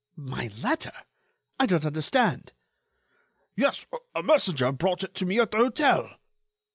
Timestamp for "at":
5.39-5.51